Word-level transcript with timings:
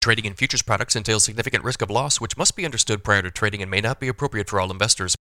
Trading 0.00 0.24
in 0.24 0.32
futures 0.32 0.62
products 0.62 0.96
entails 0.96 1.24
significant 1.24 1.62
risk 1.62 1.82
of 1.82 1.90
loss, 1.90 2.22
which 2.22 2.38
must 2.38 2.56
be 2.56 2.64
understood 2.64 3.04
prior 3.04 3.20
to 3.20 3.30
trading 3.30 3.60
and 3.60 3.70
may 3.70 3.82
not 3.82 4.00
be 4.00 4.08
appropriate 4.08 4.48
for 4.48 4.58
all 4.58 4.70
investors. 4.70 5.14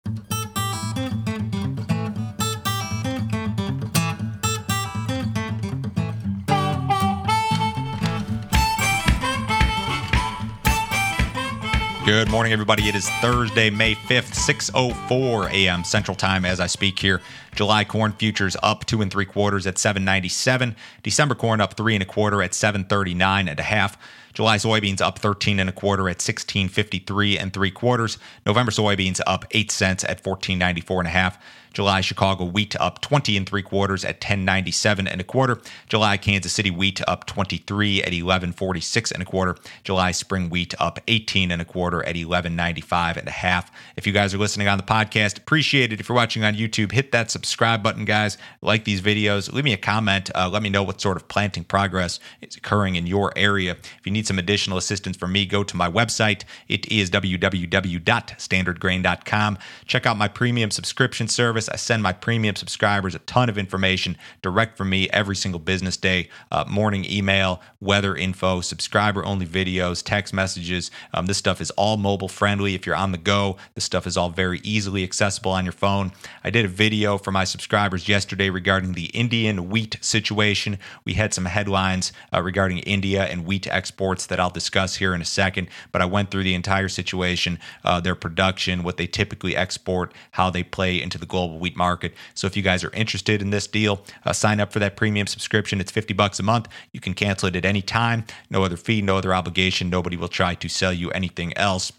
Good 12.08 12.32
morning, 12.32 12.54
everybody. 12.54 12.88
It 12.88 12.96
is 12.96 13.10
Thursday, 13.20 13.70
May 13.70 13.94
5th, 13.94 14.32
6.04 14.34 15.52
a.m. 15.52 15.84
Central 15.84 16.16
Time 16.16 16.46
as 16.46 16.62
I 16.62 16.68
speak 16.68 17.00
here. 17.00 17.22
July 17.54 17.84
corn 17.84 18.14
futures 18.14 18.55
up 18.64 18.86
two 18.86 19.02
and 19.02 19.12
three 19.12 19.26
quarters 19.26 19.68
at 19.68 19.78
797. 19.78 20.78
December 21.04 21.36
corn 21.36 21.59
up 21.59 21.73
three 21.73 21.96
and 21.96 22.02
a 22.02 22.05
quarter 22.05 22.41
at 22.41 22.54
739 22.54 23.50
and 23.50 23.59
a 23.59 23.64
half. 23.64 23.98
July 24.34 24.55
soybeans 24.55 25.02
up 25.02 25.20
13 25.20 25.59
and 25.59 25.70
a 25.70 25.73
quarter 25.73 26.04
at 26.04 26.22
1653 26.22 27.38
and 27.38 27.52
three 27.52 27.72
quarters. 27.72 28.17
November 28.45 28.72
soybeans 28.72 29.20
up 29.28 29.44
8 29.52 29.70
cents 29.70 30.05
at 30.05 30.26
1494 30.26 31.02
and 31.02 31.08
a 31.08 31.12
half. 31.12 31.38
July 31.77 32.02
Chicago 32.02 32.44
wheat 32.44 32.76
up 32.77 33.02
20 33.02 33.38
and 33.38 33.48
three 33.48 33.62
quarters 33.62 34.04
at 34.04 34.16
1097 34.16 35.08
and 35.08 35.22
a 35.22 35.23
quarter. 35.23 35.62
July 35.88 36.17
Kansas 36.17 36.52
City 36.52 36.72
wheat 36.72 37.08
up 37.08 37.27
23 37.27 38.00
at 38.00 38.05
1146 38.05 39.12
and 39.12 39.22
a 39.22 39.26
quarter. 39.26 39.55
July 39.84 40.09
spring 40.09 40.50
wheat 40.50 40.73
up 40.80 41.00
18 41.08 41.52
and 41.52 41.62
a 41.62 41.66
quarter 41.66 42.00
at 42.00 42.16
1195 42.16 43.17
and 43.17 43.27
a 43.27 43.31
half. 43.31 43.72
If 43.95 44.08
you 44.08 44.13
guys 44.13 44.34
are 44.34 44.40
listening 44.40 44.67
on 44.67 44.80
the 44.80 44.84
podcast, 44.84 45.38
appreciate 45.38 45.94
it. 45.94 46.00
If 46.00 46.09
you're 46.09 46.16
watching 46.16 46.44
on 46.44 46.55
YouTube, 46.55 46.94
hit 46.94 47.12
that 47.12 47.30
subscribe 47.30 47.84
button, 47.84 48.05
guys. 48.05 48.39
Like 48.64 48.84
these 48.84 49.02
videos, 49.02 49.53
leave 49.53 49.64
me 49.64 49.73
a 49.73 49.78
comment. 49.78 50.31
Uh, 50.34 50.50
let 50.50 50.64
me 50.64 50.70
know 50.70 50.81
what 50.81 51.00
sort 51.00 51.16
of 51.16 51.28
planting 51.28 51.64
progress 51.64 52.20
is 52.41 52.55
occurring 52.55 52.95
in 52.95 53.05
your 53.05 53.31
area. 53.36 53.73
If 53.73 54.02
you 54.03 54.12
need 54.12 54.25
some 54.25 54.39
additional 54.39 54.80
assistance 54.80 55.16
from 55.16 55.31
me, 55.31 55.45
go 55.45 55.64
to 55.64 55.78
my 55.78 55.91
website. 55.91 56.44
It 56.67 56.91
is 56.91 57.12
www.standardgrain.com. 57.12 59.58
Check 59.86 60.08
out 60.08 60.17
my 60.17 60.28
premium 60.28 60.72
subscription 60.72 61.28
service 61.28 61.67
I 61.70 61.76
send 61.76 62.04
my 62.04 62.14
premium 62.14 62.56
subscribers 62.56 63.16
a 63.16 63.20
ton 63.20 63.50
of 63.50 63.58
information 63.58 64.18
direct 64.42 64.78
from 64.78 64.90
me 64.90 65.10
every 65.10 65.36
single 65.36 65.60
business 65.60 65.98
day 65.98 66.30
uh, 66.52 66.66
morning 66.68 67.06
email, 67.10 67.62
weather 67.80 68.16
info, 68.16 68.62
subscriber 68.62 69.26
only 69.26 69.46
videos, 69.46 70.04
text 70.04 70.34
messages. 70.34 70.92
Um, 71.14 71.26
this 71.26 71.38
stuff 71.38 71.62
is 71.62 71.72
all 71.72 71.98
mobile 71.98 72.28
friendly. 72.28 72.76
If 72.76 72.86
you're 72.86 72.95
on 72.95 73.12
the 73.12 73.18
go, 73.18 73.58
this 73.76 73.84
stuff 73.84 74.08
is 74.08 74.18
all 74.18 74.30
very 74.30 74.60
easily 74.64 75.04
accessible 75.04 75.52
on 75.52 75.66
your 75.66 75.72
phone. 75.72 76.12
I 76.44 76.50
did 76.50 76.66
a 76.66 76.70
video 76.70 77.18
for 77.18 77.32
my 77.32 77.44
subscribers 77.44 78.08
yesterday 78.08 78.50
regarding 78.50 78.94
the 78.94 79.06
Indian 79.08 79.70
wheat 79.70 79.98
situation. 80.02 80.78
We 81.06 81.14
had 81.14 81.34
some 81.34 81.45
headlines 81.45 82.12
uh, 82.34 82.42
regarding 82.42 82.80
India 82.80 83.26
and 83.26 83.45
wheat 83.45 83.68
exports 83.68 84.26
that 84.28 84.40
I'll 84.40 84.50
discuss 84.50 84.98
here 84.98 85.14
in 85.14 85.22
a 85.22 85.26
second, 85.26 85.70
but 85.92 86.02
I 86.02 86.06
went 86.06 86.32
through 86.32 86.44
the 86.44 86.56
entire 86.56 86.90
situation, 86.90 87.60
uh, 87.84 88.00
their 88.00 88.16
production, 88.16 88.84
what 88.84 88.98
they 88.98 89.08
typically 89.08 89.56
export, 89.56 90.14
how 90.32 90.50
they 90.50 90.64
play 90.64 91.02
into 91.02 91.18
the 91.18 91.26
global 91.26 91.56
wheat 91.58 91.75
market. 91.75 92.13
So 92.33 92.47
if 92.47 92.55
you 92.55 92.63
guys 92.63 92.83
are 92.83 92.91
interested 92.91 93.41
in 93.41 93.50
this 93.50 93.67
deal, 93.67 94.02
uh, 94.25 94.33
sign 94.33 94.59
up 94.59 94.72
for 94.72 94.80
that 94.80 94.95
premium 94.95 95.27
subscription. 95.27 95.80
It's 95.80 95.91
50 95.91 96.14
bucks 96.14 96.39
a 96.39 96.44
month. 96.44 96.67
You 96.94 96.99
can 96.99 97.14
cancel 97.14 97.47
it 97.49 97.55
at 97.55 97.66
any 97.66 97.81
time. 97.81 98.25
No 98.49 98.64
other 98.64 98.77
fee, 98.77 99.02
no 99.02 99.17
other 99.17 99.33
obligation. 99.33 99.89
Nobody 99.89 100.17
will 100.17 100.27
try 100.27 100.55
to 100.55 100.69
sell 100.69 100.94
you 100.94 101.11
anything 101.11 101.55
else. 101.58 101.91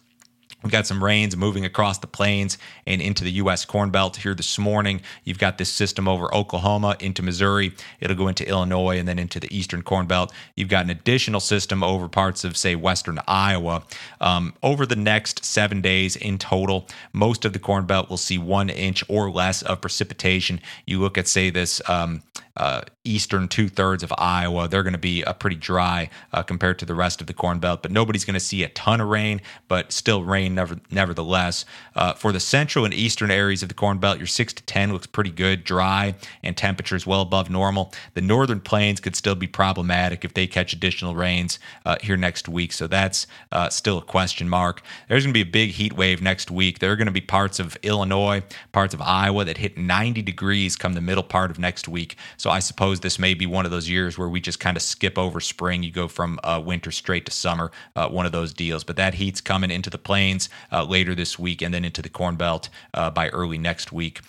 We've 0.62 0.72
got 0.72 0.88
some 0.88 1.04
rains 1.04 1.36
moving 1.36 1.64
across 1.64 1.98
the 1.98 2.08
plains 2.08 2.58
and 2.84 3.00
into 3.00 3.22
the 3.22 3.30
U.S. 3.32 3.64
Corn 3.64 3.90
Belt 3.90 4.16
here 4.16 4.34
this 4.34 4.58
morning. 4.58 5.00
You've 5.22 5.38
got 5.38 5.56
this 5.56 5.70
system 5.70 6.08
over 6.08 6.34
Oklahoma 6.34 6.96
into 6.98 7.22
Missouri. 7.22 7.72
It'll 8.00 8.16
go 8.16 8.26
into 8.26 8.48
Illinois 8.48 8.98
and 8.98 9.06
then 9.06 9.20
into 9.20 9.38
the 9.38 9.56
Eastern 9.56 9.82
Corn 9.82 10.06
Belt. 10.06 10.32
You've 10.56 10.68
got 10.68 10.84
an 10.84 10.90
additional 10.90 11.38
system 11.38 11.84
over 11.84 12.08
parts 12.08 12.42
of, 12.42 12.56
say, 12.56 12.74
Western 12.74 13.20
Iowa. 13.28 13.84
Um, 14.20 14.52
over 14.60 14.84
the 14.84 14.96
next 14.96 15.44
seven 15.44 15.80
days 15.80 16.16
in 16.16 16.38
total, 16.38 16.88
most 17.12 17.44
of 17.44 17.52
the 17.52 17.60
Corn 17.60 17.86
Belt 17.86 18.10
will 18.10 18.16
see 18.16 18.38
one 18.38 18.68
inch 18.68 19.04
or 19.08 19.30
less 19.30 19.62
of 19.62 19.80
precipitation. 19.80 20.60
You 20.86 20.98
look 21.00 21.16
at, 21.16 21.28
say, 21.28 21.50
this. 21.50 21.80
Um, 21.88 22.22
uh, 22.58 22.82
eastern 23.04 23.46
two 23.46 23.68
thirds 23.68 24.02
of 24.02 24.12
Iowa, 24.18 24.66
they're 24.68 24.82
going 24.82 24.92
to 24.92 24.98
be 24.98 25.24
uh, 25.24 25.32
pretty 25.32 25.56
dry 25.56 26.10
uh, 26.32 26.42
compared 26.42 26.78
to 26.80 26.84
the 26.84 26.94
rest 26.94 27.20
of 27.20 27.28
the 27.28 27.32
Corn 27.32 27.60
Belt. 27.60 27.82
But 27.82 27.92
nobody's 27.92 28.24
going 28.24 28.34
to 28.34 28.40
see 28.40 28.64
a 28.64 28.68
ton 28.70 29.00
of 29.00 29.08
rain, 29.08 29.40
but 29.68 29.92
still 29.92 30.24
rain 30.24 30.47
rain 30.48 30.54
never, 30.54 30.80
nevertheless. 30.90 31.64
Uh, 31.94 32.12
for 32.14 32.32
the 32.32 32.40
central 32.40 32.84
and 32.84 32.94
eastern 32.94 33.30
areas 33.30 33.62
of 33.62 33.68
the 33.68 33.74
Corn 33.74 33.98
Belt, 33.98 34.18
your 34.18 34.26
6 34.26 34.52
to 34.54 34.62
10 34.62 34.92
looks 34.92 35.06
pretty 35.06 35.30
good, 35.30 35.64
dry, 35.64 36.14
and 36.42 36.56
temperatures 36.56 37.06
well 37.06 37.20
above 37.20 37.50
normal. 37.50 37.92
The 38.14 38.20
northern 38.20 38.60
plains 38.60 39.00
could 39.00 39.16
still 39.16 39.34
be 39.34 39.46
problematic 39.46 40.24
if 40.24 40.34
they 40.34 40.46
catch 40.46 40.72
additional 40.72 41.14
rains 41.14 41.58
uh, 41.84 41.96
here 42.00 42.16
next 42.16 42.48
week. 42.48 42.72
So 42.72 42.86
that's 42.86 43.26
uh, 43.52 43.68
still 43.68 43.98
a 43.98 44.02
question 44.02 44.48
mark. 44.48 44.82
There's 45.08 45.24
going 45.24 45.34
to 45.34 45.44
be 45.44 45.48
a 45.48 45.52
big 45.52 45.70
heat 45.70 45.92
wave 45.92 46.22
next 46.22 46.50
week. 46.50 46.78
There 46.78 46.92
are 46.92 46.96
going 46.96 47.06
to 47.06 47.12
be 47.12 47.20
parts 47.20 47.60
of 47.60 47.76
Illinois, 47.82 48.42
parts 48.72 48.94
of 48.94 49.00
Iowa 49.00 49.44
that 49.44 49.58
hit 49.58 49.76
90 49.76 50.22
degrees 50.22 50.76
come 50.76 50.94
the 50.94 51.00
middle 51.00 51.22
part 51.22 51.50
of 51.50 51.58
next 51.58 51.88
week. 51.88 52.16
So 52.36 52.50
I 52.50 52.60
suppose 52.60 53.00
this 53.00 53.18
may 53.18 53.34
be 53.34 53.46
one 53.46 53.64
of 53.64 53.70
those 53.70 53.88
years 53.88 54.16
where 54.16 54.28
we 54.28 54.40
just 54.40 54.60
kind 54.60 54.76
of 54.76 54.82
skip 54.82 55.18
over 55.18 55.40
spring. 55.40 55.82
You 55.82 55.90
go 55.90 56.08
from 56.08 56.38
uh, 56.42 56.62
winter 56.64 56.90
straight 56.90 57.26
to 57.26 57.32
summer, 57.32 57.70
uh, 57.94 58.08
one 58.08 58.26
of 58.26 58.32
those 58.32 58.54
deals. 58.54 58.84
But 58.84 58.96
that 58.96 59.14
heat's 59.14 59.40
coming 59.40 59.70
into 59.70 59.90
the 59.90 59.98
plains 59.98 60.37
uh, 60.70 60.84
later 60.84 61.14
this 61.14 61.38
week 61.38 61.62
and 61.62 61.72
then 61.72 61.84
into 61.84 62.02
the 62.02 62.08
Corn 62.08 62.36
Belt 62.36 62.68
uh, 62.94 63.10
by 63.10 63.28
early 63.30 63.58
next 63.58 63.92
week. 63.92 64.20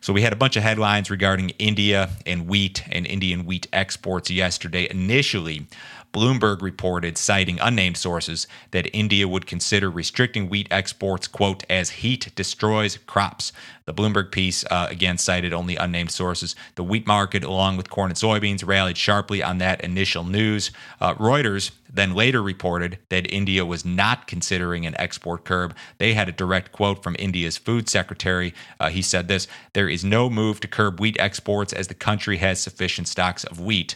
So 0.00 0.12
we 0.12 0.22
had 0.22 0.32
a 0.32 0.36
bunch 0.36 0.56
of 0.56 0.62
headlines 0.62 1.10
regarding 1.10 1.50
India 1.58 2.10
and 2.24 2.46
wheat 2.48 2.84
and 2.90 3.04
Indian 3.06 3.44
wheat 3.44 3.66
exports 3.72 4.30
yesterday. 4.30 4.88
Initially, 4.90 5.66
Bloomberg 6.18 6.62
reported, 6.62 7.16
citing 7.16 7.60
unnamed 7.60 7.96
sources, 7.96 8.48
that 8.72 8.92
India 8.92 9.28
would 9.28 9.46
consider 9.46 9.88
restricting 9.88 10.48
wheat 10.48 10.66
exports, 10.68 11.28
quote, 11.28 11.62
as 11.70 11.90
heat 11.90 12.34
destroys 12.34 12.98
crops. 13.06 13.52
The 13.84 13.94
Bloomberg 13.94 14.32
piece, 14.32 14.64
uh, 14.64 14.88
again, 14.90 15.16
cited 15.16 15.52
only 15.52 15.76
unnamed 15.76 16.10
sources. 16.10 16.56
The 16.74 16.82
wheat 16.82 17.06
market, 17.06 17.44
along 17.44 17.76
with 17.76 17.88
corn 17.88 18.10
and 18.10 18.18
soybeans, 18.18 18.66
rallied 18.66 18.98
sharply 18.98 19.44
on 19.44 19.58
that 19.58 19.80
initial 19.82 20.24
news. 20.24 20.72
Uh, 21.00 21.14
Reuters 21.14 21.70
then 21.88 22.14
later 22.14 22.42
reported 22.42 22.98
that 23.10 23.32
India 23.32 23.64
was 23.64 23.84
not 23.84 24.26
considering 24.26 24.86
an 24.86 24.96
export 24.98 25.44
curb. 25.44 25.76
They 25.98 26.14
had 26.14 26.28
a 26.28 26.32
direct 26.32 26.72
quote 26.72 27.00
from 27.00 27.14
India's 27.16 27.56
food 27.56 27.88
secretary. 27.88 28.54
Uh, 28.80 28.90
he 28.90 29.02
said 29.02 29.28
this 29.28 29.46
There 29.72 29.88
is 29.88 30.04
no 30.04 30.28
move 30.28 30.58
to 30.62 30.68
curb 30.68 30.98
wheat 30.98 31.16
exports 31.20 31.72
as 31.72 31.86
the 31.86 31.94
country 31.94 32.38
has 32.38 32.60
sufficient 32.60 33.06
stocks 33.06 33.44
of 33.44 33.60
wheat. 33.60 33.94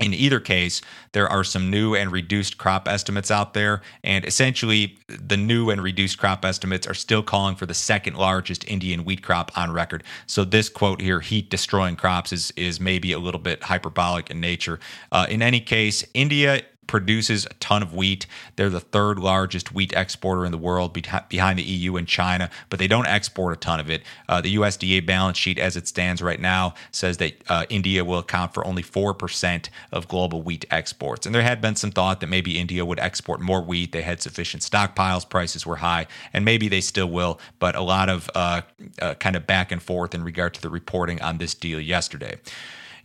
In 0.00 0.14
either 0.14 0.40
case, 0.40 0.80
there 1.12 1.28
are 1.28 1.44
some 1.44 1.70
new 1.70 1.94
and 1.94 2.10
reduced 2.10 2.56
crop 2.56 2.88
estimates 2.88 3.30
out 3.30 3.52
there. 3.52 3.82
And 4.02 4.24
essentially, 4.24 4.98
the 5.06 5.36
new 5.36 5.68
and 5.68 5.82
reduced 5.82 6.18
crop 6.18 6.44
estimates 6.44 6.86
are 6.86 6.94
still 6.94 7.22
calling 7.22 7.54
for 7.54 7.66
the 7.66 7.74
second 7.74 8.16
largest 8.16 8.66
Indian 8.66 9.04
wheat 9.04 9.22
crop 9.22 9.56
on 9.56 9.72
record. 9.72 10.02
So, 10.26 10.44
this 10.44 10.68
quote 10.70 11.00
here, 11.02 11.20
heat 11.20 11.50
destroying 11.50 11.96
crops, 11.96 12.32
is, 12.32 12.50
is 12.56 12.80
maybe 12.80 13.12
a 13.12 13.18
little 13.18 13.40
bit 13.40 13.62
hyperbolic 13.62 14.30
in 14.30 14.40
nature. 14.40 14.80
Uh, 15.12 15.26
in 15.28 15.42
any 15.42 15.60
case, 15.60 16.04
India 16.14 16.62
produces 16.90 17.46
a 17.46 17.54
ton 17.60 17.84
of 17.84 17.94
wheat. 17.94 18.26
They're 18.56 18.68
the 18.68 18.80
third 18.80 19.20
largest 19.20 19.72
wheat 19.72 19.92
exporter 19.92 20.44
in 20.44 20.50
the 20.50 20.58
world 20.58 20.92
behind 20.92 21.56
the 21.56 21.62
EU 21.62 21.94
and 21.94 22.08
China, 22.08 22.50
but 22.68 22.80
they 22.80 22.88
don't 22.88 23.06
export 23.06 23.52
a 23.52 23.56
ton 23.56 23.78
of 23.78 23.88
it. 23.88 24.02
Uh, 24.28 24.40
the 24.40 24.56
USDA 24.56 25.06
balance 25.06 25.38
sheet, 25.38 25.56
as 25.56 25.76
it 25.76 25.86
stands 25.86 26.20
right 26.20 26.40
now, 26.40 26.74
says 26.90 27.18
that 27.18 27.44
uh, 27.48 27.64
India 27.70 28.04
will 28.04 28.18
account 28.18 28.52
for 28.52 28.66
only 28.66 28.82
4% 28.82 29.68
of 29.92 30.08
global 30.08 30.42
wheat 30.42 30.64
exports. 30.72 31.26
And 31.26 31.32
there 31.32 31.42
had 31.42 31.60
been 31.60 31.76
some 31.76 31.92
thought 31.92 32.18
that 32.18 32.26
maybe 32.26 32.58
India 32.58 32.84
would 32.84 32.98
export 32.98 33.40
more 33.40 33.62
wheat. 33.62 33.92
They 33.92 34.02
had 34.02 34.20
sufficient 34.20 34.64
stockpiles, 34.64 35.30
prices 35.30 35.64
were 35.64 35.76
high, 35.76 36.08
and 36.32 36.44
maybe 36.44 36.66
they 36.66 36.80
still 36.80 37.08
will, 37.08 37.38
but 37.60 37.76
a 37.76 37.82
lot 37.82 38.08
of 38.08 38.28
uh, 38.34 38.62
uh 39.00 39.14
kind 39.14 39.36
of 39.36 39.46
back 39.46 39.70
and 39.70 39.80
forth 39.80 40.12
in 40.12 40.24
regard 40.24 40.54
to 40.54 40.60
the 40.60 40.68
reporting 40.70 41.22
on 41.22 41.38
this 41.38 41.54
deal 41.54 41.78
yesterday. 41.78 42.36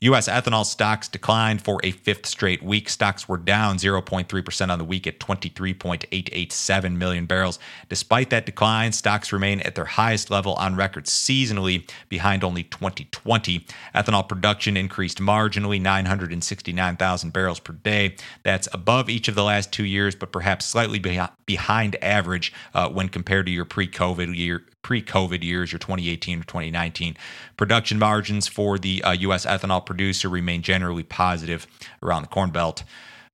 U.S. 0.02 0.28
ethanol 0.28 0.66
stocks 0.66 1.08
declined 1.08 1.62
for 1.62 1.80
a 1.84 1.92
fifth 1.92 2.26
straight 2.26 2.62
week. 2.62 2.90
Stocks 2.90 3.28
were 3.28 3.38
down 3.38 3.78
0.3% 3.78 4.70
on 4.70 4.80
the 4.80 4.86
week 4.86 5.08
at 5.08 5.20
23.887 5.20 6.98
million 6.98 7.26
barrels. 7.26 7.60
Despite 7.90 8.30
that 8.30 8.46
decline, 8.46 8.92
stocks 8.92 9.32
remain 9.32 9.62
at 9.62 9.76
their 9.76 9.86
highest 9.86 10.30
level 10.30 10.54
on 10.56 10.76
record 10.76 11.06
seasonally, 11.06 11.90
behind 12.10 12.44
only 12.44 12.64
2020. 12.64 13.66
Ethanol 13.94 14.28
production 14.28 14.78
increased 14.78 15.20
marginally, 15.20 15.82
969,000 15.82 17.34
barrels 17.34 17.60
per 17.60 17.74
day. 17.74 18.16
That's 18.44 18.68
above 18.74 19.10
each 19.10 19.28
of 19.28 19.36
the 19.36 19.44
last 19.44 19.72
two 19.72 19.86
years, 19.86 20.16
but 20.16 20.32
perhaps 20.32 20.66
slightly 20.66 21.00
behind 21.46 21.96
average 22.02 22.54
uh, 22.74 22.90
when 22.90 23.10
compared 23.10 23.46
to 23.46 23.52
your 23.52 23.66
pre-COVID 23.66 24.36
year 24.36 24.64
pre-COVID 24.86 25.44
years, 25.44 25.72
your 25.72 25.80
2018 25.80 26.42
or 26.42 26.44
2019. 26.44 27.18
Production 27.58 27.98
margins 27.98 28.48
for 28.48 28.78
the 28.78 29.02
uh, 29.04 29.14
U.S. 29.14 29.44
ethanol 29.44 29.84
producer 29.84 30.30
remain 30.30 30.62
generally 30.62 31.02
positive 31.02 31.66
around 32.04 32.22
the 32.22 32.28
Corn 32.28 32.52
Belt. 32.52 32.84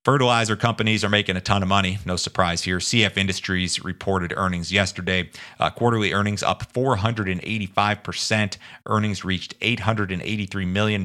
Fertilizer 0.04 0.56
companies 0.56 1.04
are 1.04 1.10
making 1.10 1.36
a 1.36 1.42
ton 1.42 1.62
of 1.62 1.70
money. 1.70 2.00
No 2.08 2.16
surprise 2.16 2.64
here. 2.64 2.80
CF 2.80 3.18
Industries 3.18 3.84
reported 3.84 4.34
earnings 4.36 4.72
yesterday. 4.72 5.30
Uh, 5.60 5.70
quarterly 5.70 6.12
earnings 6.12 6.42
up 6.42 6.74
485%. 6.74 8.58
Earnings 8.88 9.24
reached 9.24 9.60
$883 9.60 10.68
million 10.68 11.02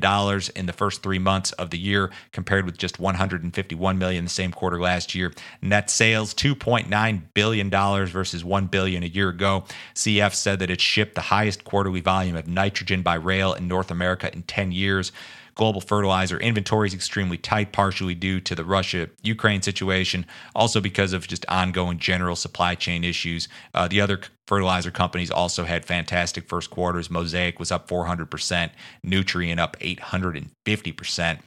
in 0.56 0.64
the 0.64 0.72
first 0.72 1.02
three 1.02 1.19
months 1.19 1.52
of 1.52 1.69
the 1.69 1.78
year, 1.78 2.10
compared 2.32 2.64
with 2.64 2.78
just 2.78 2.98
151 2.98 3.98
million 3.98 4.25
the 4.25 4.31
same 4.31 4.50
quarter 4.50 4.81
last 4.81 5.14
year. 5.14 5.31
Net 5.60 5.90
sales 5.90 6.32
$2.9 6.32 7.22
billion 7.34 7.69
versus 7.69 8.46
1 8.46 8.66
billion 8.69 9.02
a 9.02 9.06
year 9.06 9.28
ago. 9.28 9.64
CF 9.94 10.32
said 10.32 10.58
that 10.60 10.70
it 10.70 10.81
shipped 10.81 11.16
the 11.16 11.20
highest 11.20 11.64
quarterly 11.64 12.00
volume 12.00 12.34
of 12.34 12.48
nitrogen 12.48 13.02
by 13.02 13.16
rail 13.16 13.52
in 13.52 13.69
North 13.69 13.90
America 13.90 14.32
in 14.32 14.43
10 14.44 14.72
years. 14.72 15.12
Global 15.56 15.81
fertilizer 15.81 16.38
inventory 16.38 16.87
is 16.87 16.94
extremely 16.94 17.38
tight, 17.38 17.73
partially 17.73 18.14
due 18.14 18.41
to 18.41 18.55
the 18.55 18.64
Russia 18.64 19.08
Ukraine 19.23 19.62
situation, 19.62 20.26
also 20.55 20.81
because 20.82 21.14
of 21.14 21.26
just 21.26 21.47
ongoing 21.49 21.99
general 21.99 22.37
supply 22.37 22.75
chain 22.75 23.05
issues. 23.05 23.49
Uh, 23.75 23.88
the 23.88 24.00
other 24.00 24.20
fertilizer 24.47 24.91
companies 24.91 25.31
also 25.31 25.64
had 25.64 25.87
fantastic 25.87 26.47
first 26.47 26.70
quarters. 26.70 27.11
Mosaic 27.11 27.58
was 27.58 27.73
up 27.73 27.88
400%, 27.88 28.70
Nutrien 29.05 29.58
up 29.58 29.79
850%. 29.81 31.41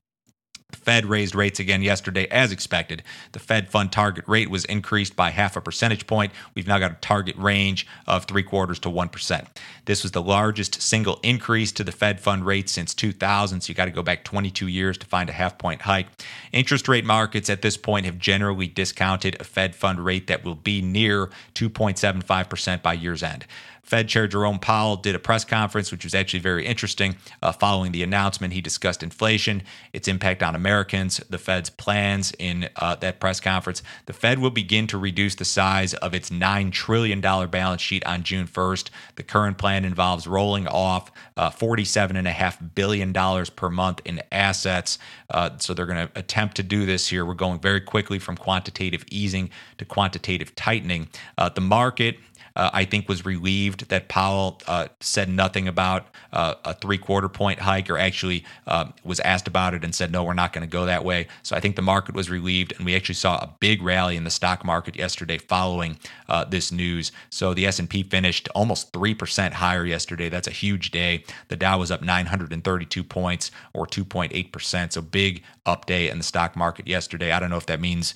The 0.71 0.77
Fed 0.77 1.06
raised 1.07 1.33
rates 1.33 1.60
again 1.60 1.81
yesterday 1.81 2.27
as 2.27 2.51
expected. 2.51 3.01
The 3.31 3.39
Fed 3.39 3.69
fund 3.69 3.92
target 3.92 4.24
rate 4.27 4.51
was 4.51 4.66
increased 4.66 5.16
by 5.16 5.31
half 5.31 5.56
a 5.56 5.62
percentage 5.62 6.06
point. 6.06 6.31
We've 6.54 6.68
now 6.68 6.77
got 6.77 6.92
a 6.92 6.98
target 7.01 7.36
range 7.38 7.88
of 8.06 8.25
three 8.25 8.44
quarters 8.44 8.77
to 8.80 8.89
1%. 8.89 9.48
This 9.86 10.04
was 10.04 10.12
the 10.12 10.21
largest 10.21 10.80
single 10.81 11.19
increase 11.24 11.71
to 11.74 11.83
the 11.83 11.92
Fed 11.92 12.19
fund 12.19 12.45
rate 12.45 12.69
since 12.69 12.94
2000, 12.94 13.62
so 13.62 13.69
you 13.69 13.74
got 13.74 13.86
to 13.86 13.92
go 13.92 14.04
back 14.04 14.24
22 14.24 14.68
years 14.68 14.98
to 15.00 15.07
find 15.07 15.30
a 15.30 15.33
half 15.33 15.57
point 15.57 15.81
hike. 15.81 16.07
Interest 16.51 16.88
rate 16.88 17.06
markets 17.06 17.50
at 17.50 17.63
this 17.63 17.75
point 17.75 18.06
have 18.06 18.19
generally 18.19 18.68
discounted 18.68 19.38
a 19.39 19.44
Fed 19.44 19.75
fund 19.75 20.06
rate 20.06 20.27
that 20.27 20.44
will 20.44 20.56
be 20.56 20.81
near 20.81 21.31
2.75% 21.56 22.83
by 22.83 22.94
year's 22.94 23.24
end. 23.24 23.45
Fed 23.89 24.07
Chair 24.07 24.27
Jerome 24.27 24.59
Powell 24.59 24.97
did 24.97 25.15
a 25.15 25.19
press 25.19 25.44
conference, 25.44 25.91
which 25.91 26.03
was 26.03 26.13
actually 26.13 26.41
very 26.41 26.63
interesting. 26.63 27.15
Uh, 27.41 27.51
following 27.51 27.91
the 27.91 28.03
announcement, 28.03 28.53
he 28.53 28.62
discussed 28.62 29.01
inflation, 29.01 29.63
its 29.94 30.07
impact 30.07 30.44
on 30.44 30.53
Americans, 30.53 31.18
the 31.27 31.39
Fed's 31.39 31.71
plans 31.71 32.31
in 32.38 32.69
uh, 32.75 32.94
that 32.97 33.19
press 33.19 33.39
conference. 33.39 33.81
The 34.06 34.13
Fed 34.13 34.38
will 34.38 34.51
begin 34.51 34.86
to 34.88 35.00
reduce 35.00 35.33
the 35.33 35.44
size 35.44 35.95
of 35.95 36.13
its 36.13 36.30
$9 36.30 36.71
trillion 36.71 37.19
balance 37.19 37.81
sheet 37.81 38.06
on 38.06 38.21
June 38.21 38.45
1st. 38.45 38.91
The 39.15 39.24
current 39.24 39.57
plan 39.57 39.83
involves 39.83 40.27
rolling 40.27 40.68
off 40.68 41.12
uh, 41.36 41.50
$47.5 41.50 42.75
billion 42.75 43.12
per 43.56 43.69
month 43.71 44.01
in 44.06 44.21
assets. 44.31 45.00
Uh, 45.31 45.57
so 45.57 45.74
they're 45.74 45.88
going 45.88 46.07
to 46.07 46.19
attempt 46.19 46.57
to 46.57 46.63
do 46.63 46.86
this 46.86 47.07
here. 47.07 47.25
We're 47.25 47.33
going 47.33 47.59
very 47.59 47.81
quickly 47.81 48.19
from 48.19 48.38
quantitative 48.38 49.03
easing 49.09 49.50
to 49.80 49.86
quantitative 49.86 50.53
tightening. 50.56 51.07
Uh, 51.39 51.50
the 51.50 51.62
market 51.62 52.18
uh, 52.60 52.70
I 52.74 52.84
think 52.84 53.08
was 53.08 53.24
relieved 53.24 53.88
that 53.88 54.10
Powell 54.10 54.62
uh, 54.68 54.90
said 55.00 55.30
nothing 55.30 55.70
about 55.70 56.08
uh, 56.34 56.56
a 56.66 56.74
three 56.74 56.98
quarter 56.98 57.30
point 57.30 57.60
hike 57.60 57.90
or 57.90 57.98
actually 57.98 58.44
uh, 58.68 58.92
was 59.06 59.22
asked 59.22 59.48
about 59.48 59.74
it 59.74 59.86
and 59.86 59.96
said, 59.96 60.12
no, 60.12 60.26
we're 60.26 60.34
not 60.34 60.52
going 60.52 60.68
to 60.68 60.72
go 60.72 60.86
that 60.86 61.06
way. 61.06 61.28
So 61.42 61.56
I 61.56 61.62
think 61.62 61.78
the 61.78 61.82
market 61.82 62.16
was 62.16 62.30
relieved 62.30 62.74
and 62.76 62.86
we 62.86 62.98
actually 62.98 63.16
saw 63.16 63.38
a 63.38 63.56
big 63.62 63.82
rally 63.82 64.18
in 64.18 64.26
the 64.26 64.30
stock 64.30 64.66
market 64.66 64.98
yesterday 64.98 65.38
following 65.38 66.00
uh, 66.28 66.44
this 66.44 66.70
news. 66.70 67.14
So 67.30 67.54
the 67.54 67.66
S&P 67.66 68.04
finished 68.04 68.50
almost 68.54 68.92
3% 68.92 69.54
higher 69.54 69.86
yesterday. 69.86 70.28
That's 70.28 70.48
a 70.50 70.52
huge 70.52 70.92
day. 70.92 71.24
The 71.48 71.56
Dow 71.56 71.80
was 71.80 71.92
up 71.92 72.02
932 72.02 73.06
points 73.06 73.52
or 73.72 73.88
2.8%. 73.88 74.92
So 74.92 75.02
big 75.02 75.44
up 75.66 75.86
day 75.86 76.10
in 76.10 76.18
the 76.18 76.26
stock 76.26 76.58
market 76.58 76.88
yesterday. 76.88 77.32
I 77.32 77.40
don't 77.40 77.52
know 77.52 77.56
if 77.56 77.68
that 77.68 77.80
means 77.80 78.16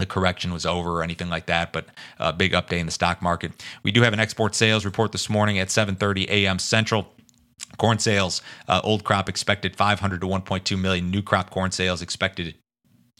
the 0.00 0.06
correction 0.06 0.52
was 0.52 0.66
over 0.66 0.90
or 0.90 1.02
anything 1.02 1.28
like 1.28 1.46
that 1.46 1.72
but 1.72 1.86
a 2.18 2.32
big 2.32 2.52
update 2.52 2.80
in 2.80 2.86
the 2.86 2.92
stock 2.92 3.22
market. 3.22 3.52
We 3.82 3.92
do 3.92 4.02
have 4.02 4.12
an 4.12 4.20
export 4.20 4.54
sales 4.54 4.84
report 4.84 5.12
this 5.12 5.28
morning 5.28 5.58
at 5.58 5.68
7.30 5.68 6.28
a.m 6.28 6.58
central. 6.58 7.14
Corn 7.78 7.98
sales 7.98 8.42
uh, 8.68 8.80
old 8.82 9.04
crop 9.04 9.28
expected 9.28 9.76
500 9.76 10.20
to 10.20 10.26
1.2 10.26 10.78
million. 10.78 11.10
New 11.10 11.22
crop 11.22 11.50
corn 11.50 11.70
sales 11.70 12.02
expected 12.02 12.54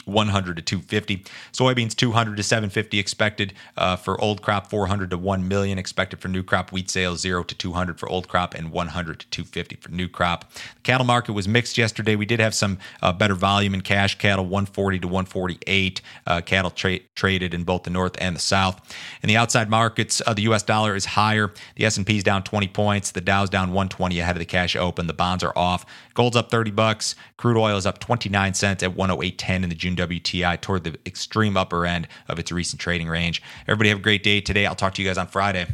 100 0.06 0.56
to 0.56 0.62
250 0.62 1.24
soybeans 1.52 1.94
200 1.94 2.36
to 2.36 2.42
750 2.42 2.98
expected 2.98 3.54
uh, 3.76 3.96
for 3.96 4.20
old 4.20 4.42
crop 4.42 4.68
400 4.68 5.10
to 5.10 5.18
1 5.18 5.46
million 5.46 5.78
expected 5.78 6.20
for 6.20 6.28
new 6.28 6.42
crop. 6.42 6.72
Wheat 6.72 6.90
sales 6.90 7.20
0 7.20 7.44
to 7.44 7.54
200 7.54 7.98
for 7.98 8.08
old 8.08 8.28
crop 8.28 8.54
and 8.54 8.70
100 8.70 9.20
to 9.20 9.26
250 9.30 9.76
for 9.76 9.90
new 9.90 10.08
crop. 10.08 10.52
The 10.52 10.80
cattle 10.82 11.06
market 11.06 11.32
was 11.32 11.46
mixed 11.46 11.78
yesterday. 11.78 12.16
We 12.16 12.26
did 12.26 12.40
have 12.40 12.54
some 12.54 12.78
uh, 13.02 13.12
better 13.12 13.34
volume 13.34 13.74
in 13.74 13.80
cash. 13.80 14.18
Cattle 14.18 14.44
140 14.44 15.00
to 15.00 15.06
148 15.06 16.00
uh, 16.26 16.40
cattle 16.42 16.70
tra- 16.70 17.00
traded 17.14 17.54
in 17.54 17.64
both 17.64 17.84
the 17.84 17.90
north 17.90 18.16
and 18.20 18.36
the 18.36 18.40
south. 18.40 18.80
In 19.22 19.28
the 19.28 19.36
outside 19.36 19.70
markets 19.70 20.22
uh, 20.26 20.34
the 20.34 20.42
us 20.42 20.62
dollar 20.62 20.94
is 20.94 21.04
higher. 21.04 21.52
The 21.76 21.84
s&p 21.84 22.16
is 22.16 22.24
down 22.24 22.42
20 22.42 22.68
points. 22.68 23.10
The 23.10 23.20
dow's 23.20 23.50
down 23.50 23.68
120 23.68 24.18
ahead 24.20 24.36
of 24.36 24.40
the 24.40 24.46
cash 24.46 24.76
open. 24.76 25.06
The 25.06 25.12
bonds 25.12 25.44
are 25.44 25.56
off. 25.56 25.84
Gold's 26.14 26.36
up 26.36 26.50
30 26.50 26.70
bucks. 26.70 27.14
Crude 27.36 27.56
oil 27.56 27.76
is 27.76 27.86
up 27.86 27.98
29 27.98 28.54
cents 28.54 28.82
at 28.82 28.94
108.10 28.94 29.62
in 29.62 29.68
the 29.68 29.74
june 29.74 29.89
June 29.96 30.08
WTI 30.08 30.60
toward 30.60 30.84
the 30.84 30.98
extreme 31.06 31.56
upper 31.56 31.86
end 31.86 32.08
of 32.28 32.38
its 32.38 32.52
recent 32.52 32.80
trading 32.80 33.08
range. 33.08 33.42
Everybody 33.66 33.88
have 33.90 33.98
a 33.98 34.02
great 34.02 34.22
day 34.22 34.40
today. 34.40 34.66
I'll 34.66 34.74
talk 34.74 34.94
to 34.94 35.02
you 35.02 35.08
guys 35.08 35.18
on 35.18 35.26
Friday. 35.26 35.66